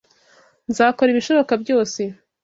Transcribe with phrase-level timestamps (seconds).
[0.69, 2.01] Nzakora ibishoboka byose.